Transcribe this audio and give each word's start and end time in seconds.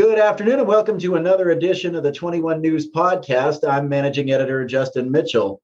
Good 0.00 0.18
afternoon 0.18 0.60
and 0.60 0.66
welcome 0.66 0.98
to 1.00 1.16
another 1.16 1.50
edition 1.50 1.94
of 1.94 2.02
the 2.02 2.10
21 2.10 2.62
News 2.62 2.90
Podcast. 2.90 3.68
I'm 3.68 3.86
managing 3.86 4.32
editor 4.32 4.64
Justin 4.64 5.10
Mitchell. 5.10 5.60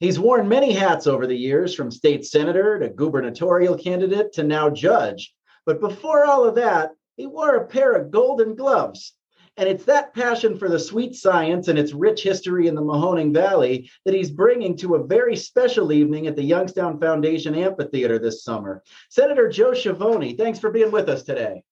He's 0.00 0.18
worn 0.18 0.48
many 0.48 0.72
hats 0.72 1.06
over 1.06 1.24
the 1.24 1.36
years, 1.36 1.72
from 1.72 1.92
state 1.92 2.26
senator 2.26 2.80
to 2.80 2.88
gubernatorial 2.88 3.78
candidate 3.78 4.32
to 4.32 4.42
now 4.42 4.70
judge. 4.70 5.32
But 5.66 5.78
before 5.78 6.24
all 6.24 6.44
of 6.44 6.56
that, 6.56 6.90
he 7.16 7.28
wore 7.28 7.54
a 7.54 7.66
pair 7.68 7.92
of 7.92 8.10
golden 8.10 8.56
gloves. 8.56 9.14
And 9.56 9.68
it's 9.68 9.84
that 9.84 10.14
passion 10.14 10.58
for 10.58 10.68
the 10.68 10.80
sweet 10.80 11.14
science 11.14 11.68
and 11.68 11.78
its 11.78 11.94
rich 11.94 12.24
history 12.24 12.66
in 12.66 12.74
the 12.74 12.82
Mahoning 12.82 13.32
Valley 13.32 13.88
that 14.04 14.14
he's 14.14 14.32
bringing 14.32 14.76
to 14.78 14.96
a 14.96 15.06
very 15.06 15.36
special 15.36 15.92
evening 15.92 16.26
at 16.26 16.34
the 16.34 16.42
Youngstown 16.42 16.98
Foundation 16.98 17.54
Amphitheater 17.54 18.18
this 18.18 18.42
summer. 18.42 18.82
Senator 19.10 19.48
Joe 19.48 19.74
Schiavone, 19.74 20.34
thanks 20.34 20.58
for 20.58 20.72
being 20.72 20.90
with 20.90 21.08
us 21.08 21.22
today. 21.22 21.62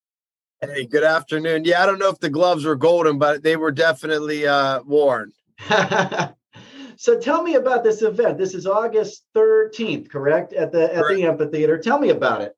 Hey, 0.61 0.87
good 0.87 1.05
afternoon. 1.05 1.65
Yeah, 1.65 1.85
I 1.85 1.87
don't 1.87 2.01
know 2.01 2.09
if 2.09 2.19
the 2.19 2.31
gloves 2.31 2.65
were 2.65 2.75
golden, 2.75 3.17
but 3.17 3.45
they 3.45 3.57
were 3.57 3.71
definitely 3.71 4.45
uh, 4.45 4.83
worn. 4.83 5.31
so 6.97 7.21
tell 7.21 7.45
me 7.45 7.55
about 7.55 7.85
this 7.85 8.03
event. 8.03 8.39
This 8.39 8.55
is 8.55 8.67
August 8.67 9.23
13th, 9.37 10.11
correct? 10.11 10.53
At 10.53 10.73
the 10.73 10.93
at 10.93 11.05
the 11.07 11.23
amphitheater. 11.25 11.79
Tell 11.79 12.01
me 12.01 12.11
about 12.11 12.43
it. 12.43 12.57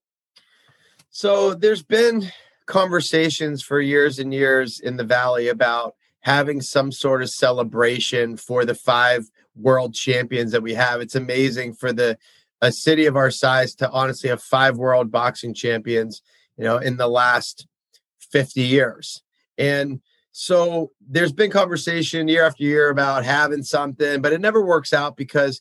So 1.10 1.52
there's 1.52 1.83
been 1.83 2.33
conversations 2.65 3.62
for 3.62 3.83
years 3.83 4.19
and 4.19 4.32
years 4.32 4.80
in 4.80 4.96
the 4.96 5.05
valley 5.05 5.48
about 5.48 5.95
having 6.21 6.62
some 6.62 6.93
sort 6.93 7.21
of 7.21 7.29
celebration 7.29 8.38
for 8.38 8.65
the 8.65 8.74
five 8.74 9.27
world 9.55 9.93
champions 9.93 10.52
that 10.52 10.62
we 10.62 10.73
have. 10.73 11.02
It's 11.02 11.16
amazing 11.16 11.74
for 11.74 11.93
the 11.93 12.16
a 12.62 12.73
city 12.73 13.05
of 13.05 13.16
our 13.16 13.30
size 13.30 13.74
to 13.74 13.91
honestly 13.91 14.30
have 14.30 14.43
five 14.43 14.79
world 14.79 15.10
boxing 15.10 15.52
champions, 15.52 16.23
you 16.57 16.65
know, 16.65 16.79
in 16.79 16.96
the 16.96 17.09
last 17.09 17.66
50 18.30 18.62
years. 18.62 19.23
And 19.59 20.01
so 20.33 20.93
there's 21.01 21.33
been 21.33 21.51
conversation 21.51 22.29
year 22.29 22.45
after 22.45 22.62
year 22.62 22.91
about 22.91 23.24
having 23.24 23.63
something, 23.63 24.23
but 24.23 24.32
it 24.32 24.41
never 24.41 24.65
works 24.65 24.93
out 24.93 25.16
because 25.16 25.60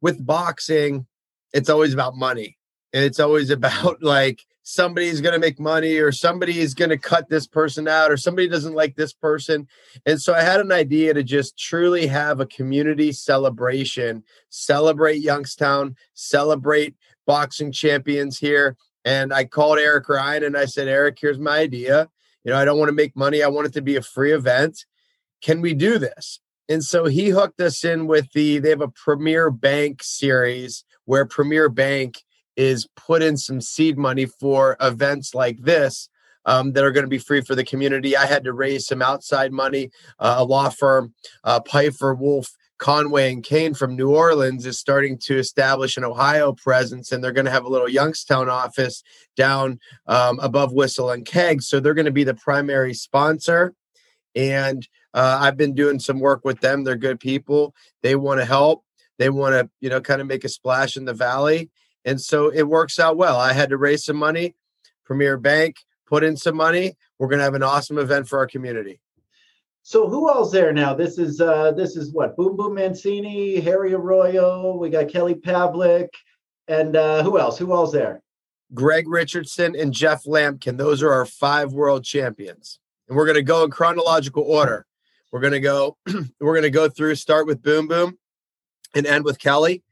with 0.00 0.24
boxing, 0.24 1.06
it's 1.52 1.70
always 1.70 1.94
about 1.94 2.16
money. 2.16 2.56
And 2.92 3.04
it's 3.04 3.20
always 3.20 3.50
about 3.58 4.02
like 4.02 4.44
somebody's 4.62 5.22
going 5.22 5.32
to 5.32 5.38
make 5.38 5.58
money 5.58 5.96
or 5.96 6.12
somebody 6.12 6.58
is 6.58 6.74
going 6.74 6.90
to 6.90 6.98
cut 6.98 7.30
this 7.30 7.46
person 7.46 7.88
out 7.88 8.10
or 8.10 8.18
somebody 8.18 8.46
doesn't 8.46 8.74
like 8.74 8.96
this 8.96 9.14
person. 9.14 9.66
And 10.04 10.20
so 10.20 10.34
I 10.34 10.42
had 10.42 10.60
an 10.60 10.72
idea 10.72 11.14
to 11.14 11.22
just 11.22 11.58
truly 11.58 12.06
have 12.06 12.40
a 12.40 12.46
community 12.46 13.12
celebration, 13.12 14.24
celebrate 14.50 15.22
Youngstown, 15.22 15.96
celebrate 16.12 16.96
boxing 17.26 17.72
champions 17.72 18.38
here. 18.38 18.76
And 19.08 19.32
I 19.32 19.46
called 19.46 19.78
Eric 19.78 20.06
Ryan 20.10 20.44
and 20.44 20.54
I 20.54 20.66
said, 20.66 20.86
Eric, 20.86 21.16
here's 21.18 21.38
my 21.38 21.60
idea. 21.60 22.10
You 22.44 22.52
know, 22.52 22.58
I 22.58 22.66
don't 22.66 22.78
want 22.78 22.90
to 22.90 22.94
make 22.94 23.16
money. 23.16 23.42
I 23.42 23.48
want 23.48 23.66
it 23.66 23.72
to 23.72 23.80
be 23.80 23.96
a 23.96 24.02
free 24.02 24.32
event. 24.32 24.84
Can 25.40 25.62
we 25.62 25.72
do 25.72 25.96
this? 25.96 26.40
And 26.68 26.84
so 26.84 27.06
he 27.06 27.30
hooked 27.30 27.58
us 27.58 27.84
in 27.84 28.06
with 28.06 28.30
the, 28.34 28.58
they 28.58 28.68
have 28.68 28.82
a 28.82 28.88
Premier 28.88 29.50
Bank 29.50 30.02
series 30.02 30.84
where 31.06 31.24
Premier 31.24 31.70
Bank 31.70 32.22
is 32.54 32.86
put 32.96 33.22
in 33.22 33.38
some 33.38 33.62
seed 33.62 33.96
money 33.96 34.26
for 34.26 34.76
events 34.78 35.34
like 35.34 35.62
this 35.62 36.10
um, 36.44 36.72
that 36.74 36.84
are 36.84 36.92
going 36.92 37.06
to 37.06 37.08
be 37.08 37.16
free 37.16 37.40
for 37.40 37.54
the 37.54 37.64
community. 37.64 38.14
I 38.14 38.26
had 38.26 38.44
to 38.44 38.52
raise 38.52 38.86
some 38.86 39.00
outside 39.00 39.52
money. 39.52 39.90
Uh, 40.18 40.34
a 40.36 40.44
law 40.44 40.68
firm, 40.68 41.14
uh, 41.44 41.60
Piper 41.60 42.12
Wolf, 42.12 42.50
Conway 42.78 43.32
and 43.32 43.42
Kane 43.42 43.74
from 43.74 43.96
New 43.96 44.14
Orleans 44.14 44.64
is 44.64 44.78
starting 44.78 45.18
to 45.18 45.36
establish 45.36 45.96
an 45.96 46.04
Ohio 46.04 46.52
presence, 46.52 47.10
and 47.10 47.22
they're 47.22 47.32
going 47.32 47.44
to 47.44 47.50
have 47.50 47.64
a 47.64 47.68
little 47.68 47.88
Youngstown 47.88 48.48
office 48.48 49.02
down 49.36 49.80
um, 50.06 50.38
above 50.40 50.72
Whistle 50.72 51.10
and 51.10 51.26
Keg. 51.26 51.60
So 51.62 51.80
they're 51.80 51.94
going 51.94 52.06
to 52.06 52.12
be 52.12 52.24
the 52.24 52.34
primary 52.34 52.94
sponsor. 52.94 53.74
And 54.34 54.86
uh, 55.12 55.38
I've 55.40 55.56
been 55.56 55.74
doing 55.74 55.98
some 55.98 56.20
work 56.20 56.44
with 56.44 56.60
them. 56.60 56.84
They're 56.84 56.96
good 56.96 57.18
people. 57.18 57.74
They 58.02 58.14
want 58.14 58.40
to 58.40 58.44
help. 58.44 58.84
They 59.18 59.30
want 59.30 59.54
to, 59.54 59.68
you 59.80 59.90
know, 59.90 60.00
kind 60.00 60.20
of 60.20 60.28
make 60.28 60.44
a 60.44 60.48
splash 60.48 60.96
in 60.96 61.04
the 61.04 61.14
valley. 61.14 61.70
And 62.04 62.20
so 62.20 62.48
it 62.48 62.62
works 62.62 63.00
out 63.00 63.16
well. 63.16 63.36
I 63.36 63.52
had 63.52 63.70
to 63.70 63.76
raise 63.76 64.04
some 64.04 64.16
money. 64.16 64.54
Premier 65.04 65.36
Bank 65.36 65.76
put 66.06 66.22
in 66.22 66.36
some 66.36 66.56
money. 66.56 66.96
We're 67.18 67.28
going 67.28 67.38
to 67.38 67.44
have 67.44 67.54
an 67.54 67.64
awesome 67.64 67.98
event 67.98 68.28
for 68.28 68.38
our 68.38 68.46
community. 68.46 69.00
So 69.88 70.06
who 70.06 70.28
else 70.28 70.52
there 70.52 70.70
now? 70.70 70.92
This 70.92 71.16
is 71.16 71.40
uh 71.40 71.72
this 71.72 71.96
is 71.96 72.12
what 72.12 72.36
Boom 72.36 72.56
Boom 72.56 72.74
Mancini, 72.74 73.58
Harry 73.58 73.94
Arroyo. 73.94 74.76
We 74.76 74.90
got 74.90 75.08
Kelly 75.08 75.34
Pavlik, 75.34 76.08
and 76.68 76.94
uh, 76.94 77.22
who 77.22 77.38
else? 77.38 77.56
Who 77.56 77.72
else 77.72 77.92
there? 77.92 78.22
Greg 78.74 79.08
Richardson 79.08 79.74
and 79.74 79.94
Jeff 79.94 80.24
Lampkin. 80.24 80.76
Those 80.76 81.02
are 81.02 81.10
our 81.10 81.24
five 81.24 81.72
world 81.72 82.04
champions, 82.04 82.80
and 83.08 83.16
we're 83.16 83.24
going 83.24 83.36
to 83.36 83.42
go 83.42 83.64
in 83.64 83.70
chronological 83.70 84.42
order. 84.42 84.84
We're 85.32 85.40
going 85.40 85.54
to 85.54 85.60
go. 85.60 85.96
we're 86.38 86.60
to 86.60 86.68
go 86.68 86.90
through. 86.90 87.14
Start 87.14 87.46
with 87.46 87.62
Boom 87.62 87.88
Boom, 87.88 88.18
and 88.94 89.06
end 89.06 89.24
with 89.24 89.38
Kelly 89.38 89.84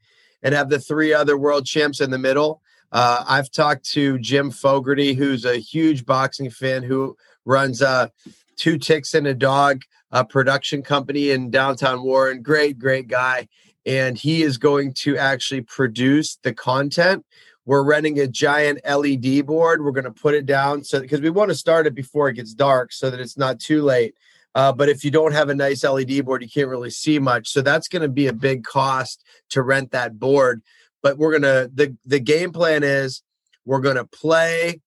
and 0.43 0.53
have 0.53 0.69
the 0.69 0.77
three 0.77 1.11
other 1.11 1.39
world 1.39 1.65
champs 1.65 2.01
in 2.01 2.11
the 2.11 2.19
middle. 2.19 2.61
Uh, 2.91 3.25
I've 3.27 3.49
talked 3.49 3.89
to 3.93 4.19
Jim 4.19 4.51
Fogarty, 4.51 5.15
who's 5.15 5.43
a 5.43 5.57
huge 5.57 6.05
boxing 6.05 6.51
fan 6.51 6.83
who 6.83 7.17
runs 7.45 7.81
uh, 7.81 8.09
Two 8.57 8.77
Ticks 8.77 9.13
and 9.13 9.27
a 9.27 9.33
Dog 9.33 9.83
a 10.11 10.23
production 10.23 10.81
company 10.81 11.31
in 11.31 11.49
downtown 11.49 12.03
Warren. 12.03 12.41
Great, 12.41 12.79
great 12.79 13.07
guy. 13.07 13.47
And 13.85 14.17
he 14.17 14.43
is 14.43 14.57
going 14.57 14.93
to 14.95 15.17
actually 15.17 15.61
produce 15.61 16.37
the 16.43 16.53
content. 16.53 17.25
We're 17.65 17.83
renting 17.83 18.19
a 18.19 18.27
giant 18.27 18.79
LED 18.85 19.45
board. 19.45 19.83
We're 19.83 19.91
going 19.91 20.05
to 20.05 20.11
put 20.11 20.33
it 20.33 20.45
down 20.45 20.83
so 20.83 21.01
because 21.01 21.21
we 21.21 21.29
want 21.29 21.49
to 21.49 21.55
start 21.55 21.87
it 21.87 21.95
before 21.95 22.29
it 22.29 22.35
gets 22.35 22.53
dark 22.53 22.93
so 22.93 23.09
that 23.09 23.19
it's 23.19 23.37
not 23.37 23.59
too 23.59 23.81
late. 23.81 24.15
Uh, 24.55 24.71
but 24.71 24.89
if 24.89 25.03
you 25.03 25.11
don't 25.11 25.33
have 25.33 25.49
a 25.49 25.55
nice 25.55 25.83
LED 25.83 26.25
board, 26.25 26.41
you 26.41 26.49
can't 26.49 26.69
really 26.69 26.89
see 26.89 27.19
much. 27.19 27.49
So 27.49 27.61
that's 27.61 27.87
going 27.87 28.01
to 28.01 28.07
be 28.07 28.27
a 28.27 28.33
big 28.33 28.63
cost 28.63 29.23
to 29.49 29.61
rent 29.61 29.91
that 29.91 30.19
board. 30.19 30.61
But 31.03 31.17
we're 31.17 31.31
gonna 31.31 31.69
the 31.73 31.95
the 32.05 32.19
game 32.19 32.51
plan 32.51 32.83
is 32.83 33.21
we're 33.65 33.81
gonna 33.81 34.03
play 34.03 34.81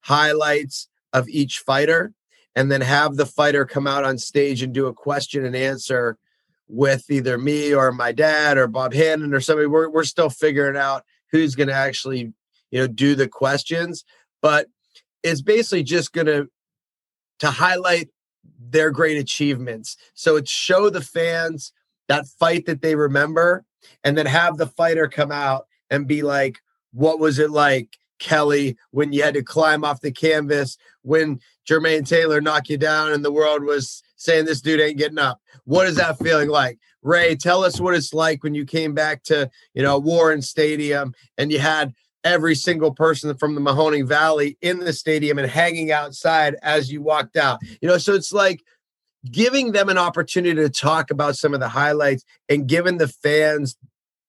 highlights 0.00 0.88
of 1.12 1.28
each 1.28 1.58
fighter 1.58 2.14
and 2.54 2.70
then 2.70 2.80
have 2.80 3.16
the 3.16 3.26
fighter 3.26 3.64
come 3.64 3.86
out 3.86 4.04
on 4.04 4.18
stage 4.18 4.62
and 4.62 4.72
do 4.72 4.86
a 4.86 4.94
question 4.94 5.44
and 5.44 5.56
answer 5.56 6.18
with 6.68 7.10
either 7.10 7.38
me 7.38 7.74
or 7.74 7.92
my 7.92 8.12
dad 8.12 8.56
or 8.56 8.66
Bob 8.66 8.94
Hannon 8.94 9.34
or 9.34 9.40
somebody. 9.40 9.66
We're 9.66 9.88
we're 9.88 10.04
still 10.04 10.30
figuring 10.30 10.76
out 10.76 11.04
who's 11.30 11.54
going 11.54 11.68
to 11.68 11.74
actually 11.74 12.32
you 12.70 12.80
know 12.80 12.86
do 12.86 13.14
the 13.14 13.28
questions, 13.28 14.04
but 14.40 14.66
it's 15.22 15.42
basically 15.42 15.82
just 15.82 16.12
going 16.12 16.26
to 16.26 16.48
to 17.40 17.50
highlight 17.50 18.08
their 18.58 18.90
great 18.90 19.18
achievements. 19.18 19.96
So 20.14 20.36
it's 20.36 20.50
show 20.50 20.90
the 20.90 21.00
fans 21.00 21.72
that 22.08 22.26
fight 22.26 22.66
that 22.66 22.82
they 22.82 22.94
remember 22.94 23.64
and 24.04 24.16
then 24.16 24.26
have 24.26 24.56
the 24.56 24.66
fighter 24.66 25.08
come 25.08 25.32
out 25.32 25.66
and 25.90 26.06
be 26.06 26.22
like, 26.22 26.60
what 26.92 27.18
was 27.18 27.38
it 27.38 27.50
like, 27.50 27.98
Kelly, 28.18 28.76
when 28.90 29.12
you 29.12 29.22
had 29.22 29.34
to 29.34 29.42
climb 29.42 29.84
off 29.84 30.00
the 30.00 30.12
canvas, 30.12 30.78
when 31.02 31.40
Jermaine 31.68 32.06
Taylor 32.06 32.40
knock 32.40 32.68
you 32.68 32.76
down 32.76 33.12
and 33.12 33.24
the 33.24 33.32
world 33.32 33.64
was 33.64 34.02
saying 34.16 34.44
this 34.44 34.60
dude 34.60 34.80
ain't 34.80 34.98
getting 34.98 35.18
up? 35.18 35.40
What 35.64 35.86
is 35.86 35.96
that 35.96 36.18
feeling 36.18 36.48
like? 36.48 36.78
Ray, 37.02 37.34
tell 37.34 37.64
us 37.64 37.80
what 37.80 37.94
it's 37.94 38.14
like 38.14 38.42
when 38.42 38.54
you 38.54 38.64
came 38.64 38.94
back 38.94 39.22
to, 39.24 39.50
you 39.74 39.82
know, 39.82 39.98
Warren 39.98 40.42
Stadium 40.42 41.14
and 41.36 41.50
you 41.50 41.58
had 41.58 41.94
every 42.24 42.54
single 42.54 42.92
person 42.92 43.34
from 43.36 43.54
the 43.54 43.60
Mahoning 43.60 44.06
Valley 44.06 44.56
in 44.62 44.78
the 44.78 44.92
stadium 44.92 45.38
and 45.38 45.50
hanging 45.50 45.90
outside 45.90 46.56
as 46.62 46.92
you 46.92 47.02
walked 47.02 47.36
out. 47.36 47.58
You 47.80 47.88
know, 47.88 47.98
so 47.98 48.14
it's 48.14 48.32
like 48.32 48.62
giving 49.30 49.72
them 49.72 49.88
an 49.88 49.98
opportunity 49.98 50.54
to 50.54 50.70
talk 50.70 51.10
about 51.10 51.36
some 51.36 51.54
of 51.54 51.60
the 51.60 51.68
highlights 51.68 52.24
and 52.48 52.68
giving 52.68 52.98
the 52.98 53.08
fans 53.08 53.76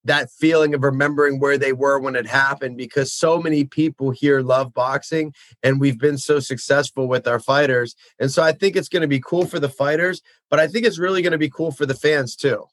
that 0.05 0.31
feeling 0.31 0.73
of 0.73 0.83
remembering 0.83 1.39
where 1.39 1.57
they 1.57 1.73
were 1.73 1.99
when 1.99 2.15
it 2.15 2.27
happened 2.27 2.77
because 2.77 3.13
so 3.13 3.41
many 3.41 3.63
people 3.63 4.11
here 4.11 4.41
love 4.41 4.73
boxing 4.73 5.33
and 5.61 5.79
we've 5.79 5.99
been 5.99 6.17
so 6.17 6.39
successful 6.39 7.07
with 7.07 7.27
our 7.27 7.39
fighters. 7.39 7.95
And 8.19 8.31
so 8.31 8.43
I 8.43 8.51
think 8.51 8.75
it's 8.75 8.89
going 8.89 9.01
to 9.01 9.07
be 9.07 9.21
cool 9.21 9.45
for 9.45 9.59
the 9.59 9.69
fighters, 9.69 10.21
but 10.49 10.59
I 10.59 10.67
think 10.67 10.85
it's 10.85 10.99
really 10.99 11.21
going 11.21 11.31
to 11.31 11.37
be 11.37 11.49
cool 11.49 11.71
for 11.71 11.85
the 11.85 11.93
fans 11.93 12.35
too. 12.35 12.65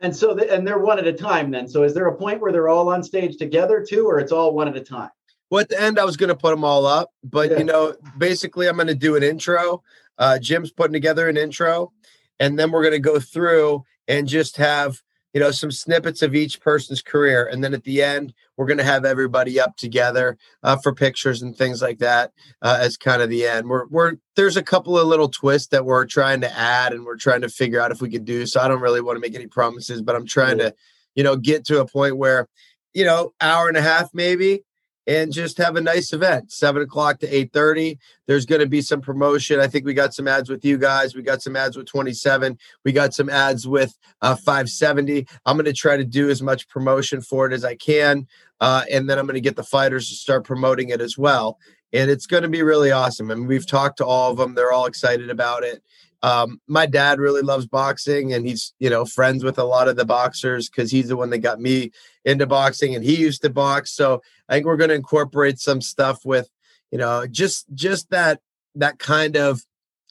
And 0.00 0.14
so, 0.14 0.34
the, 0.34 0.52
and 0.52 0.66
they're 0.66 0.80
one 0.80 0.98
at 0.98 1.06
a 1.06 1.12
time 1.12 1.52
then. 1.52 1.68
So, 1.68 1.84
is 1.84 1.94
there 1.94 2.08
a 2.08 2.16
point 2.16 2.40
where 2.40 2.50
they're 2.50 2.68
all 2.68 2.88
on 2.88 3.04
stage 3.04 3.36
together 3.36 3.86
too, 3.88 4.04
or 4.04 4.18
it's 4.18 4.32
all 4.32 4.52
one 4.52 4.66
at 4.66 4.76
a 4.76 4.80
time? 4.80 5.10
Well, 5.48 5.60
at 5.60 5.68
the 5.68 5.80
end, 5.80 6.00
I 6.00 6.04
was 6.04 6.16
going 6.16 6.28
to 6.28 6.34
put 6.34 6.50
them 6.50 6.64
all 6.64 6.86
up, 6.86 7.10
but 7.22 7.52
yeah. 7.52 7.58
you 7.58 7.64
know, 7.64 7.94
basically, 8.18 8.68
I'm 8.68 8.74
going 8.74 8.88
to 8.88 8.96
do 8.96 9.14
an 9.14 9.22
intro. 9.22 9.84
Uh, 10.18 10.40
Jim's 10.40 10.72
putting 10.72 10.92
together 10.92 11.28
an 11.28 11.36
intro, 11.36 11.92
and 12.40 12.58
then 12.58 12.72
we're 12.72 12.82
going 12.82 12.94
to 12.94 12.98
go 12.98 13.20
through 13.20 13.84
and 14.08 14.26
just 14.26 14.56
have 14.56 15.00
you 15.32 15.40
know 15.40 15.50
some 15.50 15.70
snippets 15.70 16.22
of 16.22 16.34
each 16.34 16.60
person's 16.60 17.02
career. 17.02 17.46
And 17.46 17.62
then 17.62 17.74
at 17.74 17.84
the 17.84 18.02
end 18.02 18.34
we're 18.56 18.66
going 18.66 18.78
to 18.78 18.84
have 18.84 19.04
everybody 19.04 19.58
up 19.58 19.76
together 19.76 20.36
uh, 20.62 20.76
for 20.76 20.94
pictures 20.94 21.42
and 21.42 21.56
things 21.56 21.80
like 21.80 21.98
that 21.98 22.32
uh, 22.60 22.78
as 22.80 22.96
kind 22.96 23.22
of 23.22 23.30
the 23.30 23.46
end. 23.46 23.68
We're, 23.68 23.86
we're 23.86 24.16
there's 24.36 24.56
a 24.56 24.62
couple 24.62 24.98
of 24.98 25.06
little 25.06 25.28
twists 25.28 25.68
that 25.68 25.84
we're 25.84 26.06
trying 26.06 26.40
to 26.42 26.58
add 26.58 26.92
and 26.92 27.04
we're 27.04 27.16
trying 27.16 27.40
to 27.42 27.48
figure 27.48 27.80
out 27.80 27.92
if 27.92 28.00
we 28.00 28.10
could 28.10 28.24
do 28.24 28.46
so 28.46 28.60
i 28.60 28.68
don't 28.68 28.80
really 28.80 29.00
want 29.00 29.16
to 29.16 29.20
make 29.20 29.34
any 29.34 29.46
promises 29.46 30.02
but 30.02 30.14
i'm 30.14 30.26
trying 30.26 30.58
to 30.58 30.74
you 31.14 31.22
know 31.22 31.36
get 31.36 31.64
to 31.66 31.80
a 31.80 31.86
point 31.86 32.16
where 32.16 32.48
you 32.94 33.04
know 33.04 33.32
hour 33.40 33.68
and 33.68 33.76
a 33.76 33.82
half 33.82 34.10
maybe 34.14 34.62
and 35.06 35.32
just 35.32 35.58
have 35.58 35.76
a 35.76 35.80
nice 35.80 36.12
event. 36.12 36.52
Seven 36.52 36.82
o'clock 36.82 37.18
to 37.20 37.28
eight 37.34 37.52
thirty. 37.52 37.98
There's 38.26 38.46
going 38.46 38.60
to 38.60 38.66
be 38.66 38.82
some 38.82 39.00
promotion. 39.00 39.60
I 39.60 39.66
think 39.66 39.84
we 39.84 39.94
got 39.94 40.14
some 40.14 40.28
ads 40.28 40.48
with 40.48 40.64
you 40.64 40.78
guys. 40.78 41.14
We 41.14 41.22
got 41.22 41.42
some 41.42 41.56
ads 41.56 41.76
with 41.76 41.86
27. 41.86 42.56
We 42.84 42.92
got 42.92 43.12
some 43.12 43.28
ads 43.28 43.66
with 43.66 43.98
uh, 44.20 44.36
570. 44.36 45.26
I'm 45.44 45.56
going 45.56 45.66
to 45.66 45.72
try 45.72 45.96
to 45.96 46.04
do 46.04 46.30
as 46.30 46.40
much 46.40 46.68
promotion 46.68 47.20
for 47.20 47.46
it 47.46 47.52
as 47.52 47.64
I 47.64 47.74
can, 47.74 48.26
uh, 48.60 48.84
and 48.90 49.08
then 49.10 49.18
I'm 49.18 49.26
going 49.26 49.34
to 49.34 49.40
get 49.40 49.56
the 49.56 49.64
fighters 49.64 50.08
to 50.08 50.14
start 50.14 50.44
promoting 50.44 50.90
it 50.90 51.00
as 51.00 51.18
well. 51.18 51.58
And 51.92 52.10
it's 52.10 52.26
going 52.26 52.42
to 52.42 52.48
be 52.48 52.62
really 52.62 52.90
awesome. 52.90 53.30
I 53.30 53.34
mean, 53.34 53.46
we've 53.46 53.66
talked 53.66 53.98
to 53.98 54.06
all 54.06 54.30
of 54.30 54.38
them. 54.38 54.54
They're 54.54 54.72
all 54.72 54.86
excited 54.86 55.28
about 55.28 55.62
it. 55.62 55.82
Um, 56.22 56.60
my 56.68 56.86
dad 56.86 57.18
really 57.18 57.42
loves 57.42 57.66
boxing 57.66 58.32
and 58.32 58.46
he's, 58.46 58.74
you 58.78 58.88
know, 58.88 59.04
friends 59.04 59.42
with 59.42 59.58
a 59.58 59.64
lot 59.64 59.88
of 59.88 59.96
the 59.96 60.04
boxers 60.04 60.68
because 60.68 60.90
he's 60.90 61.08
the 61.08 61.16
one 61.16 61.30
that 61.30 61.38
got 61.38 61.60
me 61.60 61.90
into 62.24 62.46
boxing 62.46 62.94
and 62.94 63.04
he 63.04 63.16
used 63.16 63.42
to 63.42 63.50
box. 63.50 63.92
So 63.92 64.22
I 64.48 64.54
think 64.54 64.66
we're 64.66 64.76
going 64.76 64.90
to 64.90 64.94
incorporate 64.94 65.58
some 65.58 65.80
stuff 65.80 66.24
with, 66.24 66.48
you 66.92 66.98
know, 66.98 67.26
just 67.26 67.66
just 67.74 68.10
that 68.10 68.40
that 68.76 69.00
kind 69.00 69.36
of, 69.36 69.62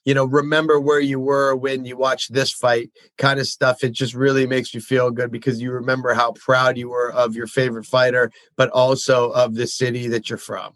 you 0.04 0.14
know, 0.14 0.26
remember 0.26 0.82
where 0.82 1.00
you 1.00 1.20
were 1.20 1.56
when 1.56 1.86
you 1.86 1.96
watched 1.96 2.34
this 2.34 2.52
fight 2.52 2.92
kind 3.18 3.40
of 3.40 3.48
stuff. 3.48 3.82
It 3.82 3.94
just 3.94 4.14
really 4.14 4.46
makes 4.46 4.74
you 4.74 4.82
feel 4.82 5.12
good 5.12 5.32
because 5.32 5.62
you 5.62 5.72
remember 5.72 6.14
how 6.14 6.34
proud 6.34 6.78
you 6.78 6.90
were 6.90 7.12
of 7.14 7.36
your 7.36 7.48
favorite 7.48 7.86
fighter, 7.86 8.32
but 8.58 8.70
also 8.72 9.32
of 9.32 9.56
the 9.56 9.68
city 9.68 10.08
that 10.10 10.30
you're 10.30 10.38
from 10.38 10.74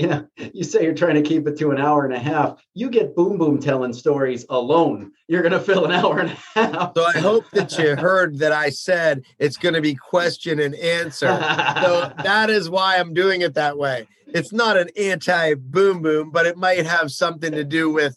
you 0.00 0.06
know, 0.06 0.26
you 0.54 0.64
say 0.64 0.82
you're 0.82 0.94
trying 0.94 1.16
to 1.16 1.22
keep 1.22 1.46
it 1.46 1.58
to 1.58 1.70
an 1.70 1.78
hour 1.78 2.06
and 2.06 2.14
a 2.14 2.18
half. 2.18 2.58
You 2.72 2.88
get 2.88 3.14
Boom 3.14 3.36
Boom 3.36 3.60
telling 3.60 3.92
stories 3.92 4.46
alone. 4.48 5.12
You're 5.28 5.42
going 5.42 5.52
to 5.52 5.60
fill 5.60 5.84
an 5.84 5.92
hour 5.92 6.20
and 6.20 6.30
a 6.30 6.58
half. 6.58 6.92
So 6.96 7.04
I 7.04 7.18
hope 7.18 7.44
that 7.52 7.78
you 7.78 7.96
heard 7.96 8.38
that 8.38 8.50
I 8.50 8.70
said 8.70 9.24
it's 9.38 9.58
going 9.58 9.74
to 9.74 9.82
be 9.82 9.94
question 9.94 10.58
and 10.58 10.74
answer. 10.74 11.26
so 11.26 12.12
that 12.22 12.48
is 12.48 12.70
why 12.70 12.96
I'm 12.96 13.12
doing 13.12 13.42
it 13.42 13.52
that 13.54 13.76
way. 13.76 14.08
It's 14.28 14.54
not 14.54 14.78
an 14.78 14.88
anti 14.96 15.52
Boom 15.54 16.00
Boom, 16.00 16.30
but 16.30 16.46
it 16.46 16.56
might 16.56 16.86
have 16.86 17.12
something 17.12 17.52
to 17.52 17.64
do 17.64 17.90
with. 17.90 18.16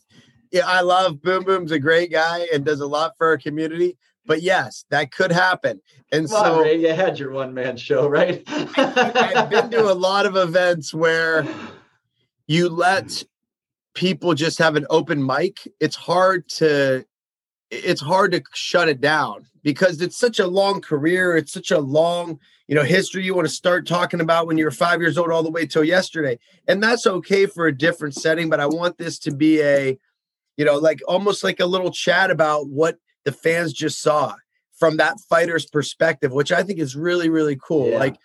Yeah, 0.51 0.67
I 0.67 0.81
love 0.81 1.21
Boom 1.21 1.43
Boom's 1.43 1.71
a 1.73 1.79
great 1.79 2.13
guy 2.13 2.47
and 2.53 2.63
does 2.63 2.79
a 2.79 2.87
lot 2.87 3.17
for 3.17 3.27
our 3.27 3.37
community. 3.37 3.97
But 4.25 4.41
yes, 4.41 4.85
that 4.89 5.11
could 5.11 5.31
happen. 5.31 5.81
And 6.11 6.29
Come 6.29 6.45
so 6.45 6.53
on, 6.59 6.63
Ray, 6.63 6.79
you 6.79 6.93
had 6.93 7.19
your 7.19 7.31
one 7.31 7.53
man 7.53 7.77
show, 7.77 8.07
right? 8.07 8.43
I've 8.47 9.49
been 9.49 9.69
to 9.71 9.91
a 9.91 9.93
lot 9.93 10.25
of 10.25 10.35
events 10.35 10.93
where 10.93 11.45
you 12.47 12.69
let 12.69 13.23
people 13.93 14.33
just 14.33 14.59
have 14.59 14.75
an 14.75 14.85
open 14.89 15.25
mic. 15.25 15.67
It's 15.79 15.95
hard 15.95 16.47
to 16.49 17.05
it's 17.69 18.01
hard 18.01 18.31
to 18.33 18.43
shut 18.53 18.87
it 18.87 19.01
down 19.01 19.47
because 19.63 20.01
it's 20.01 20.17
such 20.17 20.39
a 20.39 20.47
long 20.47 20.81
career. 20.81 21.35
It's 21.35 21.51
such 21.51 21.71
a 21.71 21.79
long, 21.79 22.39
you 22.67 22.75
know, 22.75 22.83
history 22.83 23.23
you 23.23 23.33
want 23.33 23.47
to 23.47 23.53
start 23.53 23.87
talking 23.87 24.21
about 24.21 24.45
when 24.45 24.57
you're 24.57 24.71
five 24.71 25.01
years 25.01 25.17
old 25.17 25.31
all 25.31 25.43
the 25.43 25.49
way 25.49 25.65
till 25.65 25.83
yesterday. 25.83 26.37
And 26.67 26.83
that's 26.83 27.07
okay 27.07 27.45
for 27.45 27.65
a 27.65 27.75
different 27.75 28.15
setting, 28.15 28.49
but 28.49 28.59
I 28.59 28.67
want 28.67 28.97
this 28.97 29.17
to 29.19 29.33
be 29.33 29.61
a, 29.61 29.97
you 30.57 30.65
know, 30.65 30.77
like 30.77 31.01
almost 31.07 31.43
like 31.43 31.59
a 31.59 31.65
little 31.65 31.91
chat 31.91 32.29
about 32.29 32.67
what 32.67 32.97
the 33.25 33.31
fans 33.31 33.73
just 33.73 34.01
saw 34.01 34.35
from 34.77 34.97
that 34.97 35.19
fighter's 35.29 35.65
perspective, 35.65 36.31
which 36.31 36.51
I 36.51 36.63
think 36.63 36.79
is 36.79 36.95
really, 36.95 37.29
really 37.29 37.57
cool. 37.61 37.89
Yeah. 37.89 37.99
Like, 37.99 38.15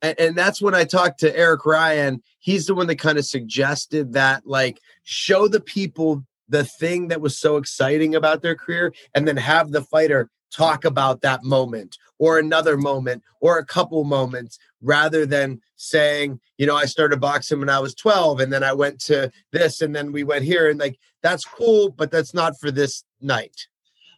and, 0.00 0.18
and 0.18 0.36
that's 0.36 0.60
when 0.60 0.74
I 0.74 0.84
talked 0.84 1.20
to 1.20 1.36
Eric 1.36 1.64
Ryan. 1.64 2.22
He's 2.40 2.66
the 2.66 2.74
one 2.74 2.88
that 2.88 2.98
kind 2.98 3.18
of 3.18 3.24
suggested 3.24 4.14
that, 4.14 4.46
like, 4.46 4.80
show 5.04 5.48
the 5.48 5.60
people 5.60 6.24
the 6.48 6.64
thing 6.64 7.08
that 7.08 7.20
was 7.20 7.38
so 7.38 7.56
exciting 7.56 8.14
about 8.14 8.42
their 8.42 8.56
career 8.56 8.92
and 9.14 9.26
then 9.26 9.36
have 9.36 9.70
the 9.70 9.82
fighter 9.82 10.28
talk 10.52 10.84
about 10.84 11.22
that 11.22 11.42
moment 11.42 11.96
or 12.18 12.38
another 12.38 12.76
moment 12.76 13.22
or 13.40 13.58
a 13.58 13.64
couple 13.64 14.04
moments 14.04 14.58
rather 14.82 15.24
than 15.24 15.60
saying, 15.76 16.38
you 16.58 16.66
know, 16.66 16.76
I 16.76 16.84
started 16.84 17.20
boxing 17.20 17.60
when 17.60 17.70
I 17.70 17.78
was 17.78 17.94
12 17.94 18.40
and 18.40 18.52
then 18.52 18.62
I 18.62 18.74
went 18.74 19.00
to 19.04 19.30
this 19.50 19.80
and 19.80 19.96
then 19.96 20.12
we 20.12 20.24
went 20.24 20.44
here 20.44 20.68
and 20.68 20.78
like 20.78 20.98
that's 21.22 21.44
cool, 21.44 21.90
but 21.90 22.10
that's 22.10 22.34
not 22.34 22.58
for 22.60 22.70
this 22.70 23.04
night 23.20 23.68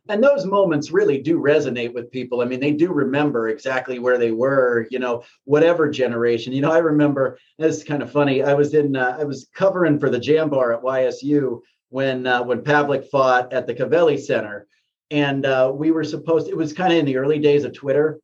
and 0.08 0.22
those 0.22 0.44
moments 0.44 0.90
really 0.90 1.18
do 1.18 1.40
resonate 1.40 1.94
with 1.94 2.10
people. 2.10 2.40
I 2.40 2.44
mean 2.44 2.60
they 2.60 2.72
do 2.72 2.92
remember 2.92 3.48
exactly 3.48 3.98
where 3.98 4.18
they 4.18 4.32
were 4.32 4.86
you 4.90 4.98
know 4.98 5.24
whatever 5.44 5.88
generation. 5.88 6.52
You 6.52 6.62
know 6.62 6.72
i 6.72 6.78
remember 6.78 7.38
this 7.58 7.76
is 7.78 7.84
kind 7.84 8.02
of 8.02 8.10
funny 8.12 8.42
i 8.42 8.54
was 8.54 8.74
in 8.74 8.96
uh, 8.96 9.16
i 9.18 9.24
was 9.24 9.48
covering 9.54 9.98
for 9.98 10.10
the 10.10 10.18
Jambar 10.18 10.74
at 10.74 10.82
ysu 10.82 11.60
when 11.88 12.26
uh, 12.26 12.42
when 12.42 12.62
pavlik 12.62 13.08
fought 13.08 13.52
at 13.52 13.66
the 13.66 13.74
Covelli 13.74 14.18
center. 14.18 14.66
And 15.10 15.46
uh, 15.46 15.70
we 15.74 15.90
were 15.90 16.04
supposed 16.04 16.48
it 16.48 16.56
was 16.56 16.72
kind 16.72 16.92
of 16.92 16.98
in 16.98 17.06
the 17.06 17.16
early 17.16 17.38
days 17.38 17.64
of 17.64 17.72
twitter. 17.72 18.20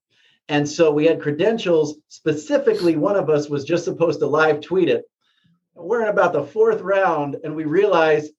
And 0.49 0.69
so 0.69 0.91
we 0.91 1.07
had 1.07 1.23
credentials 1.23 1.99
specifically 2.09 2.97
one 2.97 3.17
of 3.17 3.31
us 3.31 3.49
was 3.49 3.65
just 3.65 3.85
supposed 3.85 4.19
to 4.21 4.27
live 4.27 4.61
tweet 4.61 4.89
it. 4.89 5.05
We're 5.75 6.03
in 6.03 6.09
about 6.09 6.33
the 6.33 6.43
fourth 6.43 6.81
round 6.81 7.37
and 7.45 7.55
we 7.55 7.65
realized 7.65 8.33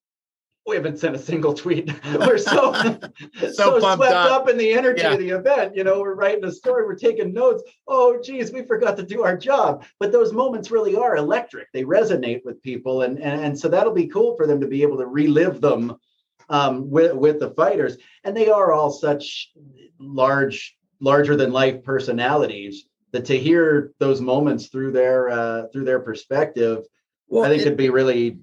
we 0.68 0.76
haven't 0.76 1.00
sent 1.00 1.16
a 1.16 1.20
single 1.20 1.54
tweet. 1.54 1.92
we're 2.16 2.38
so 2.38 2.74
so, 3.40 3.52
so 3.52 3.80
swept 3.80 4.14
up. 4.14 4.42
up. 4.42 4.50
in 4.50 4.58
the 4.58 4.72
energy 4.72 5.02
yeah. 5.02 5.14
of 5.14 5.20
the 5.20 5.30
event. 5.30 5.76
You 5.76 5.84
know, 5.84 6.00
we're 6.00 6.16
writing 6.16 6.44
a 6.46 6.52
story, 6.52 6.86
we're 6.86 6.96
taking 6.96 7.34
notes. 7.34 7.64
Oh, 7.88 8.20
geez, 8.22 8.52
we 8.52 8.64
forgot 8.64 8.98
to 8.98 9.04
do 9.04 9.24
our 9.24 9.38
job. 9.38 9.86
But 10.00 10.12
those 10.12 10.34
moments 10.34 10.72
really 10.72 10.96
are 10.96 11.16
electric. 11.16 11.72
They 11.72 11.84
resonate 11.84 12.42
with 12.46 12.62
people, 12.62 13.02
and 13.02 13.18
and, 13.18 13.42
and 13.42 13.60
so 13.60 13.70
that'll 13.70 13.94
be 13.94 14.08
cool 14.08 14.36
for 14.36 14.46
them 14.46 14.62
to 14.62 14.68
be 14.68 14.84
able 14.84 14.98
to 14.98 15.08
relive 15.08 15.62
them 15.62 15.98
um, 16.50 16.90
with 16.90 17.14
with 17.14 17.40
the 17.40 17.52
fighters. 17.52 17.98
And 18.24 18.36
they 18.38 18.50
are 18.50 18.72
all 18.74 18.92
such 18.92 19.52
large, 20.00 20.78
larger 21.00 21.36
than 21.36 21.52
life 21.52 21.84
personalities 21.84 22.86
that 23.12 23.26
to 23.26 23.38
hear 23.38 23.94
those 24.00 24.22
moments 24.22 24.68
through 24.68 24.92
their 24.92 25.30
uh, 25.30 25.68
through 25.72 25.86
their 25.86 26.00
perspective, 26.00 26.86
well, 27.28 27.46
I 27.46 27.50
think 27.50 27.62
it, 27.62 27.66
could 27.66 27.78
be 27.78 27.90
really 27.90 28.40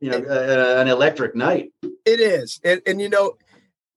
you 0.00 0.10
know, 0.10 0.18
uh, 0.18 0.80
an 0.80 0.88
electric 0.88 1.34
night. 1.34 1.72
It 1.82 2.20
is, 2.20 2.60
and 2.64 2.80
and 2.86 3.00
you 3.00 3.08
know, 3.08 3.36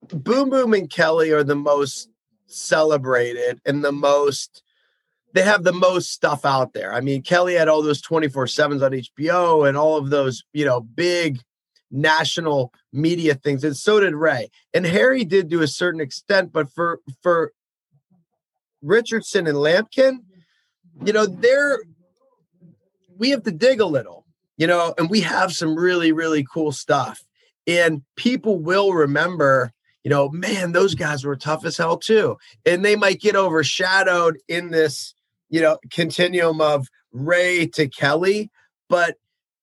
Boom 0.08 0.50
Boom 0.50 0.74
and 0.74 0.90
Kelly 0.90 1.30
are 1.30 1.44
the 1.44 1.56
most 1.56 2.08
celebrated 2.46 3.60
and 3.64 3.84
the 3.84 3.92
most. 3.92 4.62
They 5.34 5.42
have 5.42 5.64
the 5.64 5.72
most 5.72 6.10
stuff 6.10 6.44
out 6.44 6.74
there. 6.74 6.92
I 6.92 7.00
mean, 7.00 7.22
Kelly 7.22 7.54
had 7.54 7.66
all 7.66 7.82
those 7.82 8.02
24 8.02 8.44
7s 8.44 8.84
on 8.84 8.92
HBO 8.92 9.66
and 9.66 9.78
all 9.78 9.96
of 9.96 10.10
those, 10.10 10.44
you 10.52 10.66
know, 10.66 10.82
big 10.82 11.40
national 11.90 12.70
media 12.92 13.34
things. 13.34 13.64
And 13.64 13.74
so 13.74 13.98
did 13.98 14.14
Ray. 14.14 14.50
And 14.74 14.84
Harry 14.84 15.24
did 15.24 15.48
to 15.50 15.62
a 15.62 15.68
certain 15.68 16.02
extent, 16.02 16.52
but 16.52 16.70
for 16.70 17.00
for 17.22 17.52
Richardson 18.82 19.46
and 19.46 19.56
Lampkin, 19.56 20.18
you 21.04 21.12
know, 21.12 21.26
they're 21.26 21.78
we 23.16 23.30
have 23.30 23.44
to 23.44 23.52
dig 23.52 23.80
a 23.80 23.86
little 23.86 24.21
you 24.62 24.68
know, 24.68 24.94
and 24.96 25.10
we 25.10 25.20
have 25.22 25.52
some 25.52 25.74
really, 25.74 26.12
really 26.12 26.44
cool 26.44 26.70
stuff. 26.70 27.24
And 27.66 28.02
people 28.14 28.60
will 28.60 28.92
remember, 28.92 29.72
you 30.04 30.08
know, 30.08 30.28
man, 30.28 30.70
those 30.70 30.94
guys 30.94 31.24
were 31.24 31.34
tough 31.34 31.64
as 31.64 31.76
hell 31.76 31.96
too. 31.96 32.36
And 32.64 32.84
they 32.84 32.94
might 32.94 33.20
get 33.20 33.34
overshadowed 33.34 34.38
in 34.46 34.70
this, 34.70 35.14
you 35.50 35.60
know, 35.60 35.78
continuum 35.90 36.60
of 36.60 36.86
Ray 37.10 37.66
to 37.74 37.88
Kelly, 37.88 38.52
but 38.88 39.16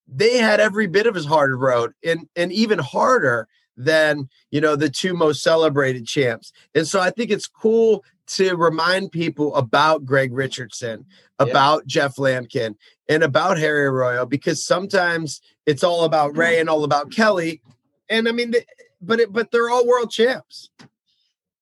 they 0.05 0.37
had 0.37 0.59
every 0.59 0.87
bit 0.87 1.07
of 1.07 1.15
as 1.15 1.23
hard 1.23 1.55
road 1.55 1.93
and, 2.03 2.27
and 2.35 2.51
even 2.51 2.79
harder 2.79 3.47
than, 3.77 4.27
you 4.51 4.59
know, 4.59 4.75
the 4.75 4.89
two 4.89 5.13
most 5.13 5.41
celebrated 5.41 6.07
champs. 6.07 6.51
And 6.75 6.85
so 6.85 6.99
I 6.99 7.09
think 7.09 7.31
it's 7.31 7.47
cool 7.47 8.03
to 8.29 8.55
remind 8.55 9.11
people 9.11 9.55
about 9.55 10.05
Greg 10.05 10.31
Richardson, 10.33 11.05
about 11.39 11.83
yeah. 11.83 11.87
Jeff 11.87 12.15
Lampkin, 12.15 12.75
and 13.07 13.23
about 13.23 13.57
Harry 13.57 13.85
Arroyo 13.85 14.25
because 14.25 14.63
sometimes 14.63 15.41
it's 15.65 15.83
all 15.83 16.03
about 16.03 16.37
Ray 16.37 16.59
and 16.59 16.69
all 16.69 16.83
about 16.83 17.11
Kelly. 17.11 17.61
And 18.09 18.27
I 18.27 18.31
mean, 18.31 18.53
but 19.01 19.19
it, 19.19 19.33
but 19.33 19.51
they're 19.51 19.69
all 19.69 19.87
world 19.87 20.11
champs. 20.11 20.69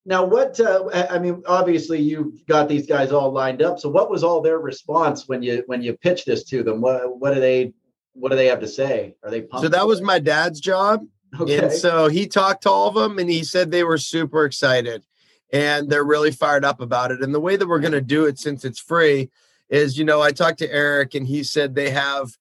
Now, 0.05 0.25
what 0.25 0.59
uh, 0.59 1.07
I 1.09 1.19
mean, 1.19 1.43
obviously 1.47 1.99
you've 1.99 2.45
got 2.47 2.67
these 2.67 2.85
guys 2.85 3.11
all 3.11 3.31
lined 3.31 3.61
up. 3.61 3.79
So, 3.79 3.89
what 3.89 4.09
was 4.09 4.23
all 4.23 4.41
their 4.41 4.59
response 4.59 5.27
when 5.27 5.43
you 5.43 5.63
when 5.67 5.81
you 5.81 5.93
pitched 5.93 6.25
this 6.25 6.43
to 6.45 6.63
them? 6.63 6.81
What 6.81 7.19
what 7.19 7.33
do 7.33 7.39
they 7.39 7.73
what 8.13 8.29
do 8.29 8.35
they 8.35 8.47
have 8.47 8.59
to 8.61 8.67
say? 8.67 9.15
Are 9.23 9.31
they 9.31 9.41
pumped? 9.41 9.63
So 9.63 9.69
that 9.69 9.87
was 9.87 10.01
my 10.01 10.19
dad's 10.19 10.59
job, 10.59 11.05
okay. 11.39 11.59
and 11.59 11.71
so 11.71 12.07
he 12.07 12.27
talked 12.27 12.63
to 12.63 12.69
all 12.69 12.89
of 12.89 12.95
them, 12.95 13.19
and 13.19 13.29
he 13.29 13.43
said 13.43 13.71
they 13.71 13.83
were 13.83 13.97
super 13.97 14.45
excited 14.45 15.03
and 15.51 15.89
they're 15.89 16.03
really 16.03 16.31
fired 16.31 16.65
up 16.65 16.81
about 16.81 17.11
it. 17.11 17.21
And 17.21 17.33
the 17.33 17.39
way 17.39 17.55
that 17.55 17.67
we're 17.67 17.79
going 17.79 17.93
to 17.93 18.01
do 18.01 18.25
it, 18.25 18.39
since 18.39 18.65
it's 18.65 18.79
free, 18.79 19.29
is 19.69 19.97
you 19.97 20.05
know 20.05 20.21
I 20.21 20.31
talked 20.31 20.59
to 20.59 20.71
Eric 20.71 21.13
and 21.15 21.27
he 21.27 21.43
said 21.43 21.75
they 21.75 21.89
have 21.89 22.31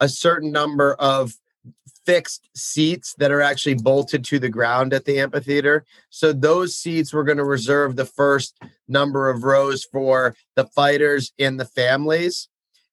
a 0.00 0.08
certain 0.08 0.50
number 0.50 0.94
of 0.94 1.34
fixed 2.06 2.48
seats 2.56 3.14
that 3.18 3.30
are 3.30 3.42
actually 3.42 3.74
bolted 3.74 4.24
to 4.24 4.38
the 4.38 4.48
ground 4.48 4.92
at 4.92 5.04
the 5.04 5.20
amphitheater. 5.20 5.84
So 6.08 6.32
those 6.32 6.74
seats 6.76 7.12
we're 7.12 7.24
going 7.24 7.38
to 7.38 7.44
reserve 7.44 7.96
the 7.96 8.04
first 8.04 8.58
number 8.88 9.30
of 9.30 9.44
rows 9.44 9.84
for 9.84 10.34
the 10.56 10.66
fighters 10.66 11.32
and 11.38 11.60
the 11.60 11.64
families. 11.64 12.48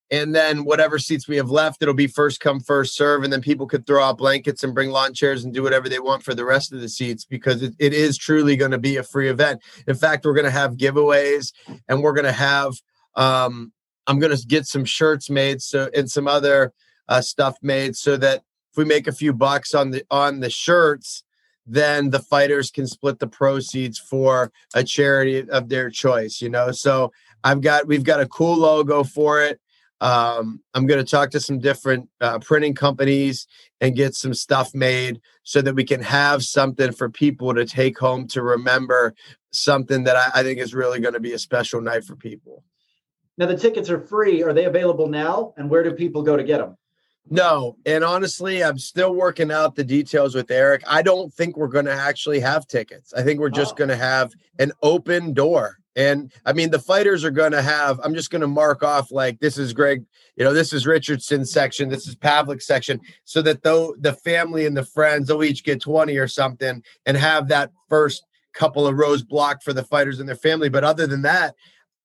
And 0.09 0.33
then 0.33 0.63
whatever 0.63 0.99
seats 0.99 1.27
we 1.27 1.35
have 1.35 1.49
left, 1.49 1.81
it'll 1.81 1.93
be 1.93 2.07
first 2.07 2.39
come, 2.39 2.61
first 2.61 2.95
serve. 2.95 3.23
And 3.23 3.33
then 3.33 3.41
people 3.41 3.67
could 3.67 3.85
throw 3.85 4.01
out 4.01 4.17
blankets 4.17 4.63
and 4.63 4.73
bring 4.73 4.89
lawn 4.89 5.13
chairs 5.13 5.43
and 5.43 5.53
do 5.53 5.61
whatever 5.61 5.89
they 5.89 5.99
want 5.99 6.23
for 6.23 6.33
the 6.33 6.45
rest 6.45 6.71
of 6.71 6.79
the 6.79 6.87
seats 6.87 7.25
because 7.25 7.61
it, 7.61 7.73
it 7.77 7.93
is 7.93 8.17
truly 8.17 8.55
going 8.55 8.71
to 8.71 8.77
be 8.77 8.95
a 8.95 9.03
free 9.03 9.29
event. 9.29 9.61
In 9.85 9.95
fact, 9.95 10.25
we're 10.25 10.33
going 10.33 10.45
to 10.45 10.51
have 10.51 10.77
giveaways 10.77 11.51
and 11.89 12.01
we're 12.01 12.13
going 12.13 12.25
to 12.25 12.31
have 12.31 12.73
um, 13.17 13.73
I'm 14.07 14.19
gonna 14.19 14.37
get 14.47 14.65
some 14.65 14.85
shirts 14.85 15.29
made 15.29 15.61
so 15.61 15.89
and 15.93 16.09
some 16.09 16.27
other 16.27 16.73
uh, 17.09 17.21
stuff 17.21 17.57
made 17.61 17.95
so 17.95 18.15
that 18.17 18.43
if 18.71 18.77
we 18.77 18.85
make 18.85 19.07
a 19.07 19.11
few 19.11 19.33
bucks 19.33 19.75
on 19.75 19.91
the 19.91 20.03
on 20.09 20.39
the 20.39 20.49
shirts, 20.49 21.23
then 21.65 22.09
the 22.09 22.19
fighters 22.19 22.71
can 22.71 22.87
split 22.87 23.19
the 23.19 23.27
proceeds 23.27 23.99
for 23.99 24.51
a 24.73 24.83
charity 24.83 25.47
of 25.49 25.67
their 25.67 25.89
choice. 25.89 26.41
You 26.41 26.49
know, 26.49 26.71
so 26.71 27.11
I've 27.43 27.61
got 27.61 27.87
we've 27.87 28.03
got 28.03 28.21
a 28.21 28.27
cool 28.27 28.57
logo 28.57 29.03
for 29.03 29.41
it. 29.41 29.59
Um, 29.99 30.61
I'm 30.73 30.85
going 30.85 31.03
to 31.03 31.09
talk 31.09 31.31
to 31.31 31.39
some 31.39 31.59
different 31.59 32.09
uh, 32.21 32.39
printing 32.39 32.75
companies 32.75 33.47
and 33.81 33.95
get 33.95 34.13
some 34.13 34.33
stuff 34.33 34.75
made 34.75 35.19
so 35.43 35.61
that 35.61 35.75
we 35.75 35.83
can 35.83 36.01
have 36.01 36.43
something 36.43 36.91
for 36.91 37.09
people 37.09 37.53
to 37.53 37.65
take 37.65 37.97
home 37.97 38.27
to 38.27 38.41
remember 38.41 39.15
something 39.51 40.03
that 40.03 40.15
I, 40.15 40.39
I 40.39 40.43
think 40.43 40.59
is 40.59 40.73
really 40.73 40.99
going 40.99 41.13
to 41.13 41.19
be 41.19 41.33
a 41.33 41.39
special 41.39 41.81
night 41.81 42.03
for 42.03 42.15
people. 42.15 42.63
Now, 43.37 43.45
the 43.45 43.57
tickets 43.57 43.89
are 43.89 43.99
free. 43.99 44.43
Are 44.43 44.53
they 44.53 44.65
available 44.65 45.07
now? 45.07 45.53
And 45.57 45.69
where 45.69 45.83
do 45.83 45.91
people 45.91 46.23
go 46.23 46.37
to 46.37 46.43
get 46.43 46.57
them? 46.59 46.77
No, 47.29 47.75
and 47.85 48.03
honestly, 48.03 48.63
I'm 48.63 48.77
still 48.77 49.13
working 49.13 49.51
out 49.51 49.75
the 49.75 49.83
details 49.83 50.33
with 50.33 50.49
Eric. 50.49 50.83
I 50.87 51.01
don't 51.01 51.33
think 51.33 51.57
we're 51.57 51.67
going 51.67 51.85
to 51.85 51.93
actually 51.93 52.39
have 52.39 52.67
tickets. 52.67 53.13
I 53.13 53.21
think 53.21 53.39
we're 53.39 53.49
just 53.49 53.73
oh. 53.73 53.75
going 53.75 53.89
to 53.89 53.97
have 53.97 54.31
an 54.59 54.71
open 54.81 55.33
door. 55.33 55.77
And 55.97 56.31
I 56.45 56.53
mean, 56.53 56.69
the 56.69 56.77
fighters 56.77 57.25
are 57.25 57.31
going 57.31 57.53
to 57.53 57.61
have, 57.61 57.99
I'm 58.03 58.13
just 58.13 58.29
going 58.29 58.41
to 58.41 58.47
mark 58.47 58.83
off 58.83 59.11
like 59.11 59.39
this 59.39 59.57
is 59.57 59.73
Greg, 59.73 60.05
you 60.35 60.45
know, 60.45 60.53
this 60.53 60.71
is 60.71 60.85
Richardson's 60.85 61.51
section, 61.51 61.89
this 61.89 62.07
is 62.07 62.15
Pavlik's 62.15 62.67
section, 62.67 63.01
so 63.25 63.41
that 63.41 63.63
though 63.63 63.95
the 63.99 64.13
family 64.13 64.67
and 64.67 64.77
the 64.77 64.85
friends 64.85 65.31
will 65.31 65.43
each 65.43 65.63
get 65.63 65.81
20 65.81 66.15
or 66.17 66.27
something 66.27 66.83
and 67.07 67.17
have 67.17 67.47
that 67.47 67.71
first 67.89 68.23
couple 68.53 68.85
of 68.85 68.95
rows 68.95 69.23
blocked 69.23 69.63
for 69.63 69.73
the 69.73 69.83
fighters 69.83 70.19
and 70.19 70.29
their 70.29 70.35
family. 70.35 70.69
But 70.69 70.83
other 70.83 71.07
than 71.07 71.23
that, 71.23 71.55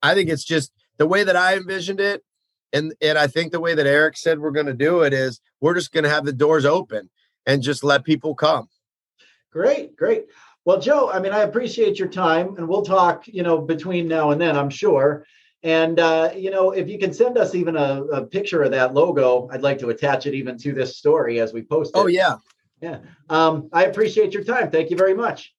I 0.03 0.15
think 0.15 0.31
it's 0.31 0.45
just 0.45 0.73
the 0.97 1.07
way 1.07 1.23
that 1.23 1.37
I 1.37 1.57
envisioned 1.57 2.01
it. 2.01 2.25
And, 2.73 2.95
and 3.03 3.19
I 3.19 3.27
think 3.27 3.53
the 3.53 3.61
way 3.61 3.75
that 3.75 3.87
Eric 3.87 4.17
said 4.17 4.39
we're 4.39 4.53
going 4.53 4.65
to 4.65 4.73
do 4.73 5.03
it 5.03 5.13
is 5.13 5.39
we're 5.61 5.75
just 5.75 5.93
going 5.93 6.05
to 6.05 6.11
have 6.11 6.25
the 6.25 6.33
doors 6.33 6.65
open 6.65 7.11
and 7.45 7.63
just 7.63 7.85
let 7.85 8.05
people 8.05 8.35
come. 8.35 8.71
Great, 9.51 9.95
great. 9.97 10.25
Well, 10.65 10.81
Joe, 10.81 11.11
I 11.11 11.19
mean, 11.19 11.33
I 11.33 11.41
appreciate 11.41 11.99
your 11.99 12.09
time, 12.09 12.57
and 12.57 12.69
we'll 12.69 12.83
talk, 12.83 13.27
you 13.27 13.43
know, 13.43 13.59
between 13.59 14.07
now 14.07 14.31
and 14.31 14.41
then, 14.41 14.57
I'm 14.57 14.71
sure. 14.71 15.27
And 15.65 16.01
uh, 16.01 16.31
you 16.37 16.51
know, 16.51 16.73
if 16.73 16.89
you 16.89 16.99
can 16.99 17.13
send 17.13 17.39
us 17.39 17.55
even 17.55 17.77
a, 17.77 18.03
a, 18.05 18.27
picture 18.27 18.63
of 18.63 18.73
that 18.73 18.95
logo, 18.95 19.49
I'd 19.53 19.63
like 19.63 19.79
to 19.79 19.91
attach 19.91 20.27
it 20.27 20.35
even 20.35 20.59
to 20.59 20.73
this 20.73 20.97
story 20.97 21.41
as 21.41 21.53
we 21.53 21.63
post 21.63 21.95
it. 21.95 21.99
Oh 22.01 22.07
yeah, 22.07 22.35
yeah. 22.81 22.99
Um, 23.29 23.69
I 23.73 23.85
appreciate 23.85 24.35
your 24.35 24.43
time. 24.43 24.71
Thank 24.71 24.91
you 24.91 24.97
very 24.97 25.15
much. 25.15 25.55